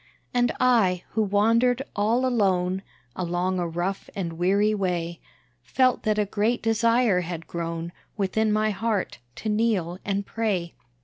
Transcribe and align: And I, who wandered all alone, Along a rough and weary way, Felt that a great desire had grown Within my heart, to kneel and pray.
And 0.33 0.51
I, 0.59 1.03
who 1.11 1.21
wandered 1.21 1.83
all 1.95 2.25
alone, 2.25 2.81
Along 3.15 3.59
a 3.59 3.67
rough 3.67 4.09
and 4.15 4.33
weary 4.33 4.73
way, 4.73 5.19
Felt 5.61 6.01
that 6.01 6.17
a 6.17 6.25
great 6.25 6.63
desire 6.63 7.21
had 7.21 7.45
grown 7.45 7.91
Within 8.17 8.51
my 8.51 8.71
heart, 8.71 9.19
to 9.35 9.47
kneel 9.47 9.99
and 10.03 10.25
pray. 10.25 10.73